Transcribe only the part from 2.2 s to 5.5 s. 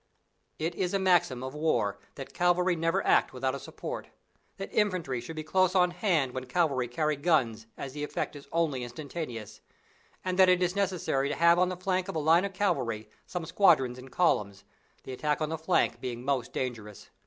"cavalry never act without a support," that "infantry should be